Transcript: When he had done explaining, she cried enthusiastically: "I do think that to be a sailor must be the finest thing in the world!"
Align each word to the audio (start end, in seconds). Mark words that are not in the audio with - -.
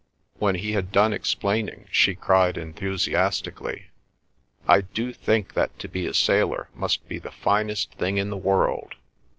When 0.39 0.55
he 0.55 0.71
had 0.71 0.91
done 0.91 1.13
explaining, 1.13 1.85
she 1.91 2.15
cried 2.15 2.57
enthusiastically: 2.57 3.91
"I 4.67 4.81
do 4.81 5.13
think 5.13 5.53
that 5.53 5.77
to 5.77 5.87
be 5.87 6.07
a 6.07 6.13
sailor 6.15 6.69
must 6.73 7.07
be 7.07 7.19
the 7.19 7.29
finest 7.29 7.91
thing 7.93 8.17
in 8.17 8.31
the 8.31 8.35
world!" 8.35 8.95